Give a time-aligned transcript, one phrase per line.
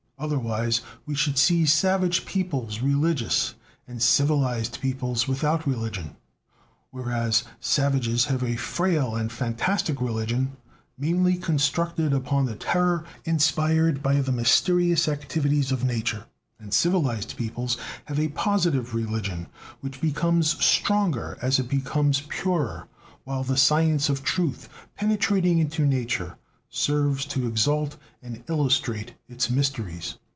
[0.21, 3.55] Otherwise we should see savage peoples religious
[3.87, 6.15] and civilized peoples without religion;
[6.91, 10.55] whereas savages have a frail and fantastic religion,
[10.95, 16.25] mainly constructed upon the terror inspired by the mysterious activities of Nature,
[16.59, 17.75] and civilized peoples
[18.05, 19.47] have a positive religion,
[19.79, 22.87] which becomes stronger as it becomes purer,
[23.23, 26.37] while the science of truth, penetrating into Nature,
[26.73, 30.17] serves to exalt and illustrate its mysteries.